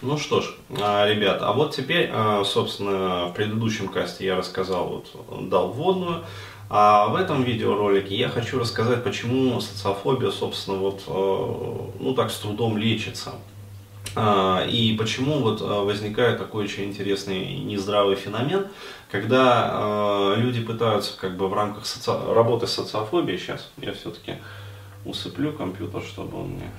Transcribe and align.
Ну 0.00 0.16
что 0.16 0.40
ж, 0.40 0.54
а, 0.80 1.08
ребят, 1.08 1.38
а 1.42 1.52
вот 1.52 1.74
теперь, 1.74 2.08
а, 2.12 2.44
собственно, 2.44 3.26
в 3.26 3.34
предыдущем 3.34 3.88
касте 3.88 4.26
я 4.26 4.36
рассказал, 4.36 5.02
вот, 5.28 5.48
дал 5.48 5.72
вводную, 5.72 6.22
а 6.70 7.08
в 7.08 7.16
этом 7.16 7.42
видеоролике 7.42 8.14
я 8.14 8.28
хочу 8.28 8.60
рассказать, 8.60 9.02
почему 9.02 9.60
социофобия, 9.60 10.30
собственно, 10.30 10.76
вот, 10.76 11.02
а, 11.08 11.90
ну 11.98 12.14
так 12.14 12.30
с 12.30 12.38
трудом 12.38 12.78
лечится. 12.78 13.32
И 14.16 14.96
почему 14.98 15.40
вот 15.40 15.60
возникает 15.60 16.38
такой 16.38 16.64
очень 16.64 16.84
интересный 16.84 17.58
нездравый 17.58 18.16
феномен, 18.16 18.66
когда 19.10 20.34
люди 20.36 20.60
пытаются 20.60 21.16
как 21.16 21.36
бы 21.36 21.46
в 21.46 21.52
рамках 21.52 21.86
соци... 21.86 22.10
работы 22.32 22.66
с 22.66 22.72
социофобией, 22.72 23.38
сейчас 23.38 23.70
я 23.76 23.92
все-таки 23.92 24.36
усыплю 25.04 25.52
компьютер, 25.52 26.02
чтобы 26.02 26.40
он 26.40 26.48
мне 26.48 26.70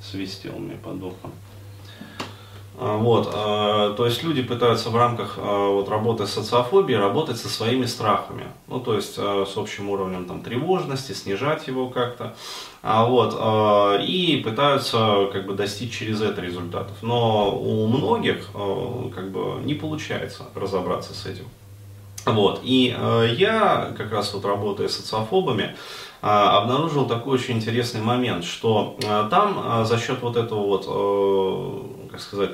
свистел 0.00 0.52
мне 0.58 0.76
под 0.76 1.02
ухом. 1.02 1.32
А, 2.78 2.96
вот, 2.96 3.30
а, 3.32 3.94
то 3.94 4.06
есть 4.06 4.22
люди 4.22 4.42
пытаются 4.42 4.88
в 4.90 4.96
рамках 4.96 5.34
а, 5.36 5.68
вот, 5.68 5.88
работы 5.88 6.26
с 6.26 6.32
социофобией 6.32 6.98
работать 6.98 7.36
со 7.36 7.48
своими 7.48 7.84
страхами, 7.84 8.46
ну 8.66 8.80
то 8.80 8.94
есть 8.94 9.14
с 9.14 9.56
общим 9.56 9.90
уровнем 9.90 10.24
там, 10.24 10.40
тревожности, 10.40 11.12
снижать 11.12 11.66
его 11.66 11.88
как-то, 11.88 12.34
вот, 12.82 13.38
и 14.02 14.42
пытаются 14.42 15.28
как 15.32 15.46
бы 15.46 15.54
достичь 15.54 15.96
через 15.96 16.20
это 16.20 16.40
результатов. 16.40 16.96
Но 17.02 17.56
у 17.56 17.86
многих 17.86 18.50
как 19.14 19.30
бы 19.30 19.60
не 19.64 19.74
получается 19.74 20.44
разобраться 20.54 21.14
с 21.14 21.26
этим. 21.26 21.44
Вот, 22.24 22.60
и 22.62 22.96
я 23.38 23.92
как 23.96 24.10
раз 24.12 24.32
вот 24.34 24.44
работая 24.44 24.88
с 24.88 24.96
социофобами, 24.96 25.76
обнаружил 26.20 27.06
такой 27.06 27.34
очень 27.34 27.56
интересный 27.56 28.00
момент, 28.00 28.44
что 28.44 28.96
там 29.30 29.84
за 29.84 29.98
счет 29.98 30.22
вот 30.22 30.36
этого 30.36 30.66
вот 30.66 30.86
как 32.12 32.20
сказать, 32.20 32.50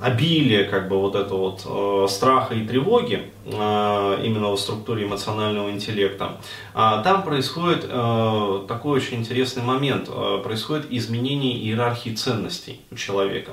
обилие 0.00 0.64
как 0.64 0.88
бы 0.88 0.98
вот 0.98 1.14
этого 1.14 1.50
вот 1.50 1.62
э, 1.64 2.08
страха 2.08 2.54
и 2.54 2.66
тревоги 2.66 3.30
э, 3.46 4.20
именно 4.24 4.50
в 4.50 4.58
структуре 4.58 5.04
эмоционального 5.06 5.70
интеллекта, 5.70 6.40
э, 6.74 7.00
там 7.04 7.22
происходит 7.22 7.86
э, 7.88 8.64
такой 8.68 8.96
очень 8.98 9.18
интересный 9.18 9.62
момент, 9.62 10.10
происходит 10.42 10.86
изменение 10.90 11.56
иерархии 11.56 12.10
ценностей 12.10 12.80
у 12.90 12.96
человека. 12.96 13.52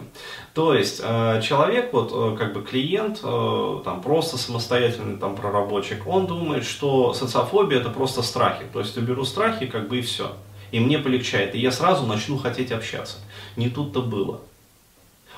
То 0.54 0.74
есть 0.74 1.00
человек, 1.00 1.94
вот 1.94 2.38
как 2.38 2.54
бы 2.54 2.62
клиент, 2.62 3.22
там 3.22 4.02
просто 4.02 4.38
самостоятельный 4.38 5.18
там 5.18 5.36
проработчик, 5.36 6.06
он 6.08 6.28
думает, 6.28 6.66
что 6.66 7.14
социофобия 7.14 7.80
это 7.80 7.90
просто 7.90 8.22
страхи, 8.22 8.66
то 8.74 8.80
есть 8.80 8.98
уберу 8.98 9.24
страхи 9.24 9.68
как 9.68 9.88
бы 9.88 10.00
и 10.00 10.02
все 10.02 10.32
и 10.72 10.80
мне 10.80 11.00
полегчает, 11.00 11.54
и 11.54 11.60
я 11.60 11.72
сразу 11.72 12.06
начну 12.06 12.38
хотеть 12.38 12.72
общаться. 12.72 13.18
Не 13.56 13.70
тут-то 13.70 14.02
было. 14.02 14.42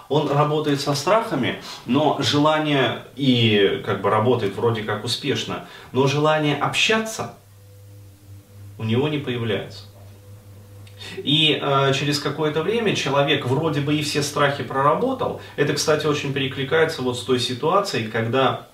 Он 0.10 0.30
работает 0.30 0.82
со 0.82 0.94
страхами, 0.94 1.62
но 1.86 2.18
желание 2.20 3.06
и 3.16 3.82
как 3.86 4.02
бы 4.02 4.10
работает 4.10 4.56
вроде 4.56 4.84
как 4.84 5.04
успешно, 5.04 5.66
но 5.92 6.08
желание 6.08 6.56
общаться 6.56 7.36
у 8.78 8.84
него 8.84 9.08
не 9.08 9.18
появляется. 9.18 9.86
И 11.18 11.60
э, 11.62 11.94
через 11.94 12.20
какое-то 12.20 12.64
время 12.64 12.96
человек 12.96 13.46
вроде 13.46 13.82
бы 13.82 13.96
и 13.96 14.02
все 14.02 14.24
страхи 14.24 14.64
проработал. 14.64 15.42
Это, 15.56 15.74
кстати, 15.74 16.06
очень 16.06 16.34
перекликается 16.34 17.02
вот 17.02 17.18
с 17.18 17.24
той 17.24 17.40
ситуацией, 17.40 18.08
когда 18.08 18.68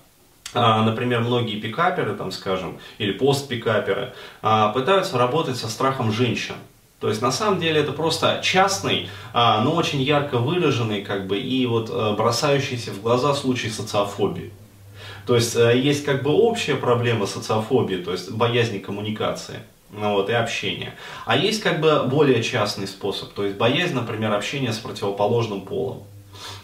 а, 0.52 0.82
например, 0.82 1.20
многие 1.20 1.60
пикаперы, 1.60 2.14
там, 2.14 2.32
скажем, 2.32 2.78
или 2.98 3.12
постпикаперы, 3.12 4.12
а, 4.42 4.70
пытаются 4.70 5.16
работать 5.16 5.56
со 5.56 5.68
страхом 5.68 6.10
женщин. 6.10 6.56
То 7.00 7.08
есть 7.08 7.22
на 7.22 7.32
самом 7.32 7.60
деле 7.60 7.80
это 7.80 7.92
просто 7.92 8.40
частный, 8.42 9.08
а, 9.32 9.62
но 9.62 9.74
очень 9.74 10.02
ярко 10.02 10.38
выраженный, 10.38 11.02
как 11.02 11.26
бы, 11.26 11.38
и 11.38 11.64
вот 11.66 11.88
э, 11.90 12.14
бросающийся 12.14 12.90
в 12.90 13.00
глаза 13.00 13.34
случай 13.34 13.70
социофобии. 13.70 14.52
То 15.26 15.34
есть 15.34 15.56
э, 15.56 15.78
есть 15.78 16.04
как 16.04 16.22
бы 16.22 16.30
общая 16.30 16.74
проблема 16.74 17.26
социофобии, 17.26 17.96
то 17.96 18.12
есть 18.12 18.30
боязни 18.30 18.78
коммуникации 18.78 19.60
ну 19.92 20.12
вот, 20.12 20.28
и 20.28 20.32
общения. 20.32 20.94
А 21.24 21.36
есть 21.36 21.62
как 21.62 21.80
бы 21.80 22.04
более 22.04 22.42
частный 22.42 22.86
способ, 22.86 23.32
то 23.32 23.44
есть 23.44 23.56
боязнь, 23.56 23.94
например, 23.94 24.32
общения 24.32 24.72
с 24.72 24.78
противоположным 24.78 25.62
полом. 25.62 26.02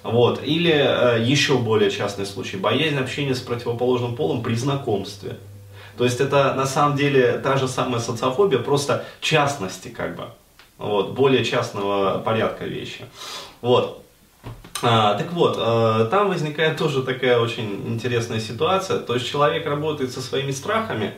Вот. 0.02 0.42
Или 0.44 0.72
э, 0.72 1.24
еще 1.24 1.58
более 1.58 1.90
частный 1.90 2.26
случай, 2.26 2.56
боязнь 2.56 2.96
общения 2.96 3.34
с 3.34 3.40
противоположным 3.40 4.14
полом 4.14 4.42
при 4.42 4.54
знакомстве. 4.54 5.36
То 5.96 6.04
есть 6.04 6.20
это 6.20 6.54
на 6.54 6.66
самом 6.66 6.96
деле 6.96 7.38
та 7.38 7.56
же 7.56 7.68
самая 7.68 8.00
социофобия, 8.00 8.58
просто 8.58 9.04
частности 9.20 9.88
как 9.88 10.16
бы. 10.16 10.24
Вот, 10.78 11.12
более 11.12 11.44
частного 11.44 12.18
порядка 12.18 12.66
вещи. 12.66 13.06
Вот. 13.62 14.02
А, 14.82 15.14
так 15.14 15.32
вот, 15.32 15.56
а, 15.58 16.04
там 16.06 16.28
возникает 16.28 16.76
тоже 16.76 17.02
такая 17.02 17.40
очень 17.40 17.88
интересная 17.88 18.40
ситуация. 18.40 18.98
То 18.98 19.14
есть 19.14 19.26
человек 19.26 19.66
работает 19.66 20.12
со 20.12 20.20
своими 20.20 20.50
страхами, 20.50 21.14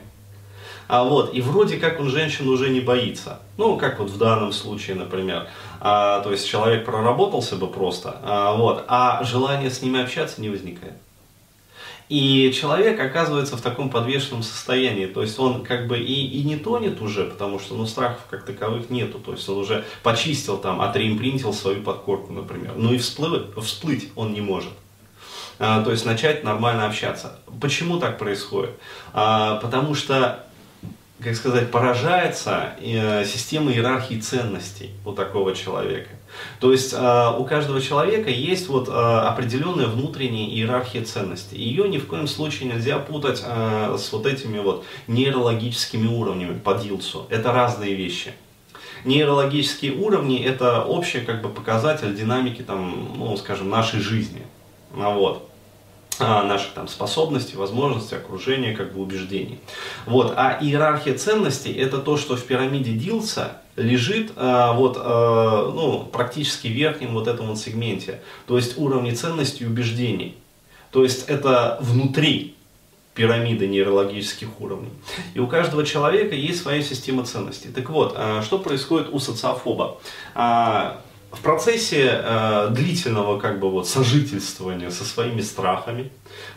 а 0.86 1.04
вот, 1.04 1.34
и 1.34 1.40
вроде 1.42 1.76
как 1.76 2.00
он 2.00 2.08
женщин 2.08 2.48
уже 2.48 2.70
не 2.70 2.80
боится. 2.80 3.40
Ну, 3.58 3.76
как 3.76 3.98
вот 3.98 4.10
в 4.10 4.16
данном 4.16 4.52
случае, 4.52 4.96
например. 4.96 5.48
А, 5.80 6.20
то 6.20 6.30
есть 6.30 6.48
человек 6.48 6.84
проработался 6.84 7.56
бы 7.56 7.66
просто, 7.66 8.16
а, 8.22 8.54
вот, 8.54 8.84
а 8.88 9.22
желание 9.24 9.70
с 9.70 9.82
ними 9.82 10.00
общаться 10.00 10.40
не 10.40 10.48
возникает. 10.48 10.94
И 12.08 12.52
человек 12.52 12.98
оказывается 12.98 13.56
в 13.56 13.60
таком 13.60 13.90
подвешенном 13.90 14.42
состоянии, 14.42 15.06
то 15.06 15.20
есть 15.20 15.38
он 15.38 15.62
как 15.62 15.86
бы 15.86 15.98
и, 15.98 16.26
и 16.26 16.42
не 16.42 16.56
тонет 16.56 17.02
уже, 17.02 17.24
потому 17.24 17.58
что 17.58 17.74
ну, 17.74 17.84
страхов 17.86 18.20
как 18.30 18.46
таковых 18.46 18.88
нету, 18.88 19.18
то 19.18 19.32
есть 19.32 19.46
он 19.48 19.58
уже 19.58 19.84
почистил 20.02 20.56
там, 20.56 20.80
отреимпринтил 20.80 21.52
свою 21.52 21.82
подкорку, 21.82 22.32
например, 22.32 22.72
ну 22.76 22.94
и 22.94 22.98
всплыть, 22.98 23.54
всплыть 23.62 24.08
он 24.16 24.32
не 24.32 24.40
может. 24.40 24.72
А, 25.58 25.82
то 25.82 25.90
есть 25.90 26.06
начать 26.06 26.44
нормально 26.44 26.86
общаться. 26.86 27.40
Почему 27.60 27.98
так 27.98 28.18
происходит? 28.18 28.70
А, 29.12 29.56
потому 29.56 29.94
что 29.94 30.46
как 31.22 31.34
сказать, 31.34 31.70
поражается 31.70 32.74
э, 32.80 33.24
система 33.24 33.72
иерархии 33.72 34.20
ценностей 34.20 34.90
у 35.04 35.12
такого 35.12 35.54
человека. 35.54 36.10
То 36.60 36.70
есть 36.70 36.92
э, 36.92 37.32
у 37.36 37.44
каждого 37.44 37.80
человека 37.80 38.30
есть 38.30 38.68
вот 38.68 38.88
э, 38.88 38.92
определенная 38.92 39.86
внутренняя 39.86 40.48
иерархия 40.48 41.02
ценностей. 41.02 41.56
Ее 41.56 41.88
ни 41.88 41.98
в 41.98 42.06
коем 42.06 42.28
случае 42.28 42.72
нельзя 42.72 42.98
путать 42.98 43.38
с 43.38 44.12
вот 44.12 44.26
этими 44.26 44.58
вот 44.60 44.84
нейрологическими 45.08 46.06
уровнями 46.06 46.56
по 46.56 46.74
Дилсу. 46.74 47.26
Это 47.30 47.52
разные 47.52 47.94
вещи. 47.94 48.32
Нейрологические 49.04 49.92
уровни 49.92 50.40
это 50.42 50.84
общий 50.84 51.20
как 51.20 51.42
бы 51.42 51.48
показатель 51.48 52.14
динамики 52.14 52.62
там, 52.62 53.14
ну, 53.16 53.36
скажем, 53.36 53.68
нашей 53.68 54.00
жизни. 54.00 54.42
Вот. 54.92 55.48
А, 56.20 56.42
наших 56.42 56.72
там 56.72 56.88
способностей, 56.88 57.56
возможностей, 57.56 58.16
окружения, 58.16 58.74
как 58.74 58.92
бы 58.92 59.00
убеждений. 59.00 59.60
Вот. 60.04 60.34
А 60.36 60.58
иерархия 60.60 61.16
ценностей 61.16 61.72
это 61.72 61.98
то, 61.98 62.16
что 62.16 62.36
в 62.36 62.42
пирамиде 62.42 62.92
Дилса 62.92 63.58
лежит 63.76 64.32
а, 64.34 64.72
вот, 64.72 64.96
а, 64.98 65.70
ну, 65.72 66.04
практически 66.04 66.66
в 66.66 66.72
верхнем 66.72 67.12
вот 67.14 67.28
этом 67.28 67.46
вот 67.46 67.58
сегменте. 67.58 68.20
То 68.46 68.56
есть 68.56 68.78
уровни 68.78 69.12
ценностей 69.12 69.64
и 69.64 69.66
убеждений. 69.68 70.36
То 70.90 71.04
есть 71.04 71.28
это 71.28 71.78
внутри 71.80 72.56
пирамиды 73.14 73.68
нейрологических 73.68 74.60
уровней. 74.60 74.90
И 75.34 75.38
у 75.38 75.46
каждого 75.46 75.84
человека 75.84 76.34
есть 76.34 76.62
своя 76.62 76.82
система 76.82 77.24
ценностей. 77.24 77.68
Так 77.68 77.90
вот, 77.90 78.16
что 78.44 78.58
происходит 78.58 79.08
у 79.12 79.18
социофоба? 79.18 79.98
А, 81.30 81.36
в 81.36 81.40
процессе 81.40 82.20
э, 82.22 82.68
длительного 82.70 83.38
как 83.38 83.60
бы 83.60 83.70
вот 83.70 83.88
сожительствования 83.88 84.90
со 84.90 85.04
своими 85.04 85.40
страхами, 85.40 86.10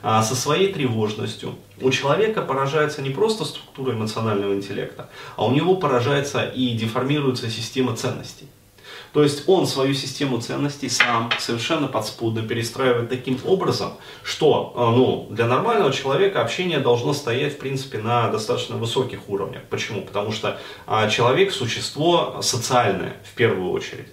э, 0.03 0.21
со 0.23 0.35
своей 0.35 0.73
тревожностью, 0.73 1.55
у 1.81 1.89
человека 1.91 2.41
поражается 2.41 3.01
не 3.01 3.09
просто 3.09 3.45
структура 3.45 3.93
эмоционального 3.93 4.53
интеллекта, 4.53 5.09
а 5.35 5.45
у 5.45 5.51
него 5.51 5.75
поражается 5.75 6.43
и 6.43 6.71
деформируется 6.75 7.49
система 7.49 7.95
ценностей. 7.95 8.47
То 9.13 9.23
есть 9.23 9.43
он 9.47 9.67
свою 9.67 9.93
систему 9.93 10.39
ценностей 10.39 10.87
сам 10.87 11.29
совершенно 11.37 11.87
подспудно 11.87 12.43
перестраивает 12.43 13.09
таким 13.09 13.37
образом, 13.45 13.93
что 14.23 14.73
э, 14.73 14.79
ну, 14.79 15.27
для 15.29 15.47
нормального 15.47 15.91
человека 15.91 16.41
общение 16.41 16.79
должно 16.79 17.13
стоять 17.13 17.55
в 17.55 17.57
принципе 17.57 17.97
на 17.97 18.29
достаточно 18.29 18.77
высоких 18.77 19.27
уровнях. 19.27 19.63
Почему? 19.69 20.01
Потому 20.01 20.31
что 20.31 20.57
э, 20.87 21.09
человек 21.09 21.51
существо 21.51 22.39
социальное 22.41 23.17
в 23.29 23.35
первую 23.35 23.71
очередь. 23.71 24.07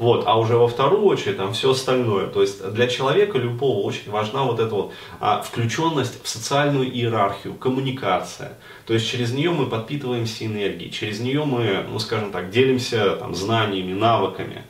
Вот, 0.00 0.22
а 0.26 0.38
уже 0.38 0.56
во 0.56 0.66
вторую 0.66 1.04
очередь 1.04 1.36
там 1.36 1.52
все 1.52 1.72
остальное. 1.72 2.26
То 2.26 2.40
есть 2.40 2.66
для 2.72 2.86
человека 2.86 3.36
любого 3.36 3.86
очень 3.86 4.10
важна 4.10 4.44
вот 4.44 4.58
эта 4.58 4.74
вот 4.74 4.94
а, 5.20 5.42
включенность 5.42 6.24
в 6.24 6.26
социальную 6.26 6.90
иерархию, 6.90 7.52
коммуникация. 7.52 8.54
То 8.86 8.94
есть 8.94 9.06
через 9.06 9.34
нее 9.34 9.50
мы 9.50 9.66
подпитываемся 9.66 10.46
энергией, 10.46 10.90
через 10.90 11.20
нее 11.20 11.44
мы, 11.44 11.84
ну 11.86 11.98
скажем 11.98 12.32
так, 12.32 12.48
делимся 12.48 13.16
там, 13.16 13.34
знаниями, 13.34 13.92
навыками. 13.92 14.64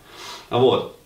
Вот. 0.51 0.97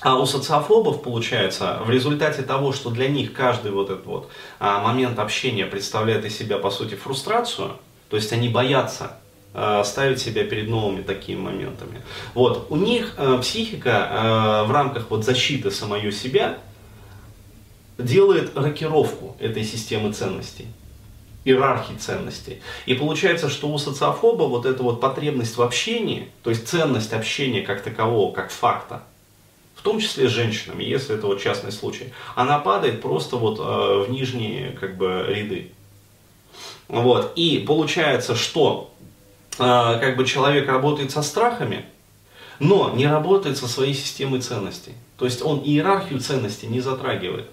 А 0.00 0.18
у 0.18 0.26
социофобов 0.26 1.00
получается, 1.04 1.78
в 1.86 1.90
результате 1.90 2.42
того, 2.42 2.72
что 2.72 2.90
для 2.90 3.06
них 3.06 3.32
каждый 3.32 3.70
вот 3.70 3.88
этот 3.88 4.04
вот 4.04 4.30
а, 4.58 4.80
момент 4.80 5.20
общения 5.20 5.64
представляет 5.64 6.24
из 6.24 6.36
себя, 6.36 6.58
по 6.58 6.70
сути, 6.70 6.96
фрустрацию, 6.96 7.76
то 8.08 8.16
есть 8.16 8.32
они 8.32 8.48
боятся 8.48 9.20
ставить 9.84 10.20
себя 10.20 10.44
перед 10.44 10.68
новыми 10.68 11.02
такими 11.02 11.40
моментами. 11.40 12.02
Вот, 12.34 12.66
у 12.70 12.76
них 12.76 13.14
э, 13.16 13.38
психика 13.40 14.08
э, 14.10 14.68
в 14.68 14.70
рамках 14.70 15.10
вот 15.10 15.24
защиты 15.24 15.70
самого 15.70 16.12
себя 16.12 16.58
делает 17.98 18.56
рокировку 18.56 19.36
этой 19.40 19.64
системы 19.64 20.12
ценностей 20.12 20.66
иерархии 21.44 21.94
ценностей. 21.94 22.60
И 22.86 22.94
получается, 22.94 23.48
что 23.48 23.68
у 23.68 23.78
социофоба 23.78 24.44
вот 24.44 24.66
эта 24.66 24.82
вот 24.82 25.00
потребность 25.00 25.56
в 25.56 25.62
общении, 25.62 26.28
то 26.42 26.50
есть 26.50 26.68
ценность 26.68 27.12
общения 27.12 27.62
как 27.62 27.82
такового, 27.82 28.32
как 28.32 28.50
факта, 28.50 29.02
в 29.74 29.82
том 29.82 29.98
числе 29.98 30.28
с 30.28 30.32
женщинами, 30.32 30.84
если 30.84 31.16
это 31.16 31.26
вот 31.26 31.40
частный 31.40 31.72
случай, 31.72 32.12
она 32.34 32.58
падает 32.58 33.00
просто 33.00 33.36
вот 33.36 33.58
э, 33.58 33.62
в 34.06 34.10
нижние 34.10 34.72
как 34.72 34.98
бы 34.98 35.24
ряды. 35.26 35.72
Вот. 36.88 37.32
И 37.36 37.64
получается, 37.66 38.34
что 38.34 38.92
э, 39.00 39.04
как 39.60 40.16
бы 40.16 40.24
человек 40.24 40.68
работает 40.68 41.10
со 41.10 41.22
страхами, 41.22 41.84
но 42.58 42.90
не 42.94 43.06
работает 43.06 43.56
со 43.56 43.66
своей 43.66 43.94
системой 43.94 44.40
ценностей. 44.40 44.92
То 45.16 45.24
есть 45.24 45.42
он 45.42 45.60
иерархию 45.64 46.20
ценностей 46.20 46.66
не 46.66 46.80
затрагивает. 46.80 47.46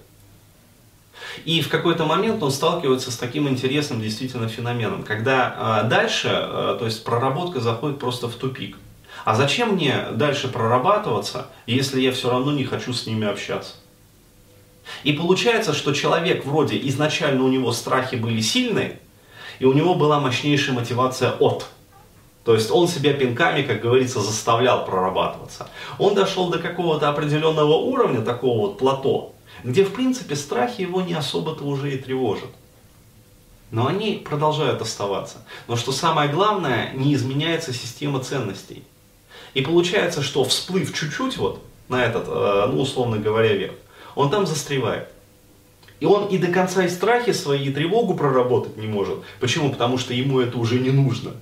И 1.44 1.60
в 1.60 1.68
какой-то 1.68 2.04
момент 2.04 2.42
он 2.42 2.50
сталкивается 2.50 3.10
с 3.10 3.16
таким 3.16 3.48
интересным 3.48 4.00
действительно 4.00 4.48
феноменом, 4.48 5.02
когда 5.02 5.82
э, 5.84 5.88
дальше, 5.88 6.28
э, 6.30 6.76
то 6.78 6.84
есть 6.84 7.04
проработка 7.04 7.60
заходит 7.60 7.98
просто 7.98 8.28
в 8.28 8.34
тупик. 8.34 8.76
А 9.24 9.34
зачем 9.34 9.74
мне 9.74 10.06
дальше 10.12 10.48
прорабатываться, 10.48 11.48
если 11.66 12.00
я 12.00 12.12
все 12.12 12.30
равно 12.30 12.52
не 12.52 12.64
хочу 12.64 12.92
с 12.92 13.06
ними 13.06 13.26
общаться? 13.26 13.74
И 15.02 15.12
получается, 15.12 15.74
что 15.74 15.92
человек 15.92 16.46
вроде 16.46 16.78
изначально 16.88 17.44
у 17.44 17.48
него 17.48 17.72
страхи 17.72 18.16
были 18.16 18.40
сильные, 18.40 18.98
и 19.58 19.66
у 19.66 19.72
него 19.72 19.94
была 19.94 20.20
мощнейшая 20.20 20.74
мотивация 20.74 21.32
от. 21.32 21.66
То 22.48 22.54
есть 22.54 22.70
он 22.70 22.88
себя 22.88 23.12
пинками, 23.12 23.60
как 23.60 23.82
говорится, 23.82 24.20
заставлял 24.20 24.86
прорабатываться. 24.86 25.68
Он 25.98 26.14
дошел 26.14 26.48
до 26.48 26.58
какого-то 26.58 27.10
определенного 27.10 27.74
уровня, 27.74 28.22
такого 28.22 28.68
вот 28.68 28.78
плато, 28.78 29.34
где, 29.64 29.84
в 29.84 29.92
принципе, 29.92 30.34
страхи 30.34 30.80
его 30.80 31.02
не 31.02 31.12
особо-то 31.12 31.64
уже 31.64 31.92
и 31.92 31.98
тревожат. 31.98 32.48
Но 33.70 33.86
они 33.86 34.22
продолжают 34.26 34.80
оставаться. 34.80 35.44
Но 35.66 35.76
что 35.76 35.92
самое 35.92 36.30
главное, 36.30 36.90
не 36.94 37.12
изменяется 37.12 37.74
система 37.74 38.20
ценностей. 38.20 38.82
И 39.52 39.60
получается, 39.60 40.22
что 40.22 40.42
всплыв 40.44 40.98
чуть-чуть 40.98 41.36
вот 41.36 41.62
на 41.90 42.02
этот, 42.02 42.28
э, 42.28 42.70
ну, 42.72 42.80
условно 42.80 43.18
говоря, 43.18 43.52
верх, 43.52 43.74
он 44.14 44.30
там 44.30 44.46
застревает. 44.46 45.10
И 46.00 46.06
он 46.06 46.28
и 46.28 46.38
до 46.38 46.46
конца 46.46 46.86
и 46.86 46.88
страхи 46.88 47.32
свои, 47.32 47.66
и 47.66 47.70
тревогу 47.70 48.14
проработать 48.14 48.78
не 48.78 48.86
может. 48.86 49.18
Почему? 49.38 49.68
Потому 49.68 49.98
что 49.98 50.14
ему 50.14 50.40
это 50.40 50.56
уже 50.56 50.78
не 50.78 50.92
нужно. 50.92 51.32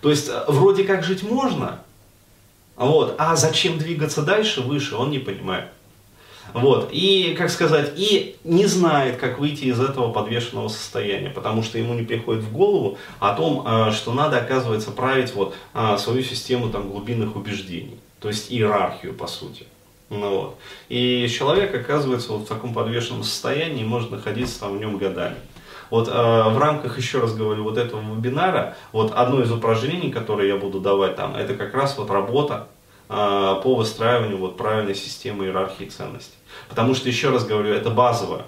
То 0.00 0.10
есть, 0.10 0.28
э, 0.28 0.44
вроде 0.48 0.84
как 0.84 1.02
жить 1.02 1.22
можно, 1.22 1.80
вот, 2.76 3.16
а 3.18 3.34
зачем 3.36 3.78
двигаться 3.78 4.22
дальше, 4.22 4.60
выше, 4.60 4.96
он 4.96 5.10
не 5.10 5.18
понимает. 5.18 5.66
Вот. 6.54 6.90
И, 6.92 7.34
как 7.36 7.50
сказать, 7.50 7.92
и 7.96 8.36
не 8.44 8.66
знает, 8.66 9.18
как 9.18 9.38
выйти 9.38 9.64
из 9.64 9.80
этого 9.80 10.12
подвешенного 10.12 10.68
состояния, 10.68 11.30
потому 11.30 11.62
что 11.62 11.78
ему 11.78 11.94
не 11.94 12.04
приходит 12.04 12.42
в 12.42 12.52
голову 12.52 12.98
о 13.18 13.34
том, 13.34 13.64
а, 13.66 13.92
что 13.92 14.12
надо, 14.12 14.38
оказывается, 14.38 14.90
править 14.90 15.34
вот 15.34 15.54
а, 15.74 15.98
свою 15.98 16.22
систему 16.22 16.70
там, 16.70 16.88
глубинных 16.88 17.36
убеждений, 17.36 17.98
то 18.20 18.28
есть 18.28 18.50
иерархию, 18.50 19.14
по 19.14 19.26
сути. 19.26 19.66
Ну, 20.10 20.36
вот. 20.36 20.58
И 20.88 21.28
человек 21.28 21.74
оказывается 21.74 22.32
вот 22.32 22.42
в 22.42 22.46
таком 22.46 22.72
подвешенном 22.72 23.24
состоянии 23.24 23.82
и 23.82 23.86
может 23.86 24.10
находиться 24.10 24.60
там 24.60 24.76
в 24.76 24.80
нем 24.80 24.96
годами. 24.96 25.36
Вот 25.90 26.08
э, 26.08 26.12
в 26.12 26.58
рамках, 26.58 26.98
еще 26.98 27.20
раз 27.20 27.34
говорю, 27.34 27.64
вот 27.64 27.78
этого 27.78 28.00
вебинара, 28.00 28.76
вот 28.92 29.12
одно 29.14 29.42
из 29.42 29.50
упражнений, 29.50 30.10
которое 30.10 30.48
я 30.48 30.56
буду 30.56 30.80
давать 30.80 31.16
там, 31.16 31.34
это 31.34 31.54
как 31.54 31.74
раз 31.74 31.96
вот 31.96 32.10
работа 32.10 32.68
э, 33.08 33.60
по 33.62 33.74
выстраиванию 33.74 34.38
вот 34.38 34.56
правильной 34.56 34.94
системы 34.94 35.46
иерархии 35.46 35.84
ценностей. 35.84 36.36
Потому 36.68 36.94
что, 36.94 37.08
еще 37.08 37.30
раз 37.30 37.46
говорю, 37.46 37.72
это 37.72 37.90
базовое. 37.90 38.44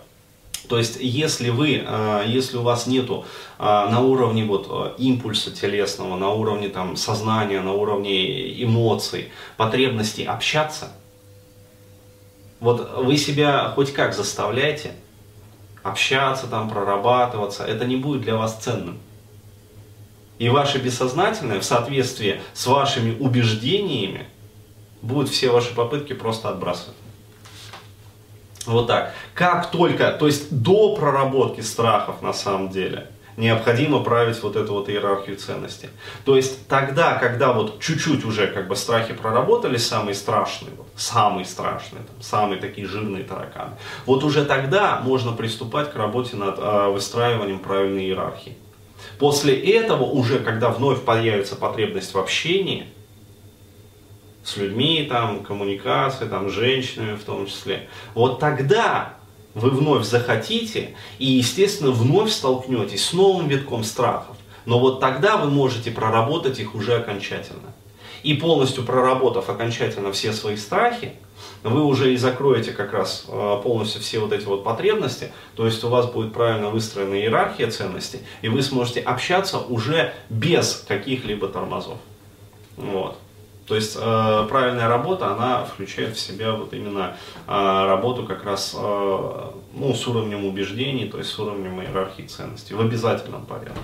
То 0.69 0.79
есть, 0.79 0.99
если 1.01 1.51
вы, 1.51 1.83
а, 1.85 2.23
если 2.25 2.57
у 2.57 2.63
вас 2.63 2.87
нету 2.87 3.25
а, 3.59 3.89
на 3.89 4.01
уровне 4.03 4.45
вот 4.45 4.67
а, 4.71 4.95
импульса 4.99 5.51
телесного, 5.51 6.17
на 6.17 6.31
уровне 6.31 6.69
там 6.69 6.97
сознания, 6.97 7.61
на 7.61 7.73
уровне 7.73 8.63
эмоций, 8.63 9.31
потребности 9.57 10.23
общаться, 10.23 10.93
вот 12.61 12.99
вы 12.99 13.17
себя 13.17 13.73
хоть 13.75 13.93
как 13.93 14.15
заставляете 14.15 14.93
общаться, 15.83 16.47
там, 16.47 16.69
прорабатываться, 16.69 17.65
это 17.65 17.85
не 17.85 17.97
будет 17.97 18.23
для 18.23 18.37
вас 18.37 18.57
ценным. 18.57 18.99
И 20.39 20.49
ваше 20.49 20.79
бессознательное 20.79 21.61
в 21.61 21.65
соответствии 21.65 22.41
с 22.55 22.67
вашими 22.67 23.17
убеждениями 23.19 24.27
будет 25.03 25.29
все 25.29 25.51
ваши 25.51 25.75
попытки 25.75 26.13
просто 26.13 26.49
отбрасывать. 26.49 26.97
Вот 28.67 28.87
так. 28.87 29.15
Как 29.35 29.71
только, 29.71 30.13
то 30.13 30.27
есть 30.27 30.51
до 30.51 30.95
проработки 30.95 31.61
страхов 31.61 32.23
на 32.23 32.33
самом 32.33 32.71
деле, 32.71 33.11
необходимо 33.41 34.05
править 34.05 34.41
вот 34.43 34.55
эту 34.55 34.75
вот 34.75 34.89
иерархию 34.89 35.37
ценностей. 35.37 35.89
То 36.25 36.37
есть 36.37 36.69
тогда, 36.69 37.15
когда 37.15 37.53
вот 37.53 37.81
чуть-чуть 37.81 38.25
уже 38.25 38.47
как 38.47 38.69
бы 38.69 38.77
страхи 38.77 39.15
проработали, 39.15 39.79
самые 39.79 40.15
страшные, 40.15 40.73
вот, 40.77 40.87
самые 40.95 41.47
страшные, 41.47 42.05
там, 42.05 42.23
самые 42.23 42.61
такие 42.61 42.87
жирные 42.87 43.25
тараканы, 43.25 43.73
вот 44.07 44.23
уже 44.23 44.45
тогда 44.45 45.01
можно 45.03 45.33
приступать 45.33 45.93
к 45.93 45.97
работе 45.97 46.37
над 46.37 46.59
э, 46.59 46.89
выстраиванием 46.91 47.59
правильной 47.59 48.05
иерархии. 48.05 48.57
После 49.19 49.55
этого 49.55 50.05
уже, 50.05 50.39
когда 50.39 50.69
вновь 50.69 51.03
появится 51.03 51.57
потребность 51.57 52.15
в 52.15 52.19
общении, 52.19 52.87
с 54.43 54.57
людьми, 54.57 55.07
там, 55.09 55.43
коммуникация, 55.45 56.29
там, 56.29 56.49
с 56.49 56.53
женщинами 56.53 57.15
в 57.15 57.25
том 57.25 57.47
числе. 57.47 57.89
Вот 58.15 58.41
тогда 58.41 59.15
вы 59.55 59.71
вновь 59.71 60.05
захотите 60.05 60.95
и, 61.19 61.27
естественно, 61.27 61.91
вновь 61.91 62.31
столкнетесь 62.31 63.05
с 63.05 63.13
новым 63.13 63.49
витком 63.49 63.85
страхов. 63.85 64.37
Но 64.67 64.79
вот 64.79 65.01
тогда 65.01 65.37
вы 65.37 65.51
можете 65.51 65.91
проработать 65.91 66.59
их 66.59 66.75
уже 66.75 66.97
окончательно. 66.97 67.73
И 68.23 68.35
полностью 68.35 68.85
проработав 68.85 69.49
окончательно 69.49 70.13
все 70.13 70.33
свои 70.33 70.57
страхи, 70.57 71.15
вы 71.63 71.85
уже 71.85 72.13
и 72.13 72.17
закроете 72.17 72.73
как 72.73 72.93
раз 72.93 73.25
э, 73.29 73.61
полностью 73.63 74.01
все 74.03 74.19
вот 74.19 74.33
эти 74.33 74.45
вот 74.45 74.63
потребности, 74.63 75.33
то 75.57 75.67
есть 75.67 75.83
у 75.85 75.89
вас 75.89 76.07
будет 76.07 76.33
правильно 76.33 76.71
выстроена 76.71 77.15
иерархия 77.15 77.71
ценностей, 77.71 78.21
и 78.43 78.49
вы 78.49 78.63
сможете 78.63 79.01
общаться 79.01 79.59
уже 79.59 80.13
без 80.29 80.85
каких-либо 80.87 81.49
тормозов. 81.49 81.99
Вот. 82.77 83.19
То 83.71 83.77
есть 83.77 83.97
э, 83.97 84.47
правильная 84.49 84.89
работа, 84.89 85.29
она 85.29 85.65
включает 85.65 86.17
в 86.17 86.19
себя 86.19 86.55
вот 86.55 86.75
именно 86.75 87.17
э, 87.47 87.53
работу 87.87 88.27
как 88.27 88.43
раз 88.43 88.75
э, 88.77 89.51
ну, 89.75 89.95
с 89.95 90.09
уровнем 90.09 90.45
убеждений, 90.45 91.07
то 91.07 91.19
есть 91.19 91.31
с 91.31 91.39
уровнем 91.39 91.81
иерархии 91.81 92.23
ценностей 92.23 92.75
в 92.75 92.81
обязательном 92.81 93.47
порядке. 93.47 93.79